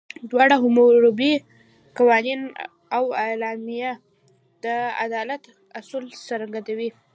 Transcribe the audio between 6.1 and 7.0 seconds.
څرګندوي.